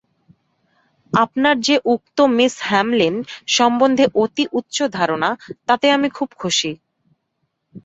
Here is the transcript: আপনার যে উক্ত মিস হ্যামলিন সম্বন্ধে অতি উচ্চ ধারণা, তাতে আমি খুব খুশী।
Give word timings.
আপনার 1.13 1.55
যে 1.59 1.75
উক্ত 1.85 2.17
মিস 2.37 2.53
হ্যামলিন 2.63 3.15
সম্বন্ধে 3.47 4.05
অতি 4.15 4.43
উচ্চ 4.53 4.77
ধারণা, 4.91 5.29
তাতে 5.67 5.85
আমি 5.91 6.07
খুব 6.09 6.29
খুশী। 6.39 6.71